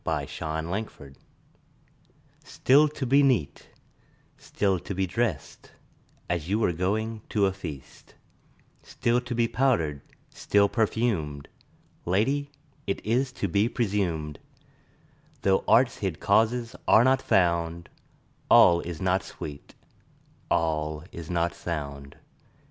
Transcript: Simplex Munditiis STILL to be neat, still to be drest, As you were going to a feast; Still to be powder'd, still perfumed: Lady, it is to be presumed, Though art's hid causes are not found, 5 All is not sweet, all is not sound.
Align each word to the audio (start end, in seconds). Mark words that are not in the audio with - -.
Simplex 0.03 0.39
Munditiis 0.39 1.13
STILL 2.43 2.87
to 2.89 3.05
be 3.05 3.21
neat, 3.21 3.67
still 4.35 4.79
to 4.79 4.95
be 4.95 5.05
drest, 5.05 5.73
As 6.27 6.49
you 6.49 6.57
were 6.57 6.73
going 6.73 7.21
to 7.29 7.45
a 7.45 7.53
feast; 7.53 8.15
Still 8.81 9.21
to 9.21 9.35
be 9.35 9.47
powder'd, 9.47 10.01
still 10.31 10.67
perfumed: 10.67 11.49
Lady, 12.03 12.49
it 12.87 13.05
is 13.05 13.31
to 13.33 13.47
be 13.47 13.69
presumed, 13.69 14.39
Though 15.43 15.63
art's 15.67 15.97
hid 15.97 16.19
causes 16.19 16.75
are 16.87 17.03
not 17.03 17.21
found, 17.21 17.87
5 17.95 17.95
All 18.49 18.79
is 18.81 19.01
not 19.01 19.21
sweet, 19.21 19.75
all 20.49 21.03
is 21.11 21.29
not 21.29 21.53
sound. 21.53 22.17